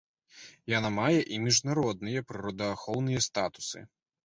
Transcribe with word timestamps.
Яна 0.71 0.89
мае 0.99 1.19
і 1.35 1.39
міжнародныя 1.43 2.25
прыродаахоўныя 2.33 3.25
статусы. 3.29 3.87